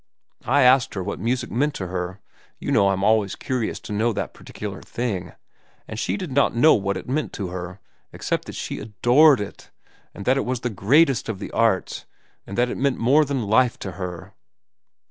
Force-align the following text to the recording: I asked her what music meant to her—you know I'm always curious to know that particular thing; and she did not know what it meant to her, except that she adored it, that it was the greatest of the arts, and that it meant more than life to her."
I 0.47 0.63
asked 0.63 0.95
her 0.95 1.03
what 1.03 1.19
music 1.19 1.51
meant 1.51 1.75
to 1.75 1.85
her—you 1.85 2.71
know 2.71 2.89
I'm 2.89 3.03
always 3.03 3.35
curious 3.35 3.79
to 3.81 3.93
know 3.93 4.11
that 4.13 4.33
particular 4.33 4.81
thing; 4.81 5.33
and 5.87 5.99
she 5.99 6.17
did 6.17 6.31
not 6.31 6.55
know 6.55 6.73
what 6.73 6.97
it 6.97 7.07
meant 7.07 7.33
to 7.33 7.49
her, 7.49 7.79
except 8.11 8.45
that 8.45 8.55
she 8.55 8.79
adored 8.79 9.39
it, 9.39 9.69
that 10.15 10.37
it 10.37 10.43
was 10.45 10.61
the 10.61 10.71
greatest 10.71 11.29
of 11.29 11.37
the 11.37 11.51
arts, 11.51 12.07
and 12.47 12.57
that 12.57 12.71
it 12.71 12.77
meant 12.79 12.97
more 12.97 13.23
than 13.23 13.43
life 13.43 13.77
to 13.77 13.91
her." 13.91 14.33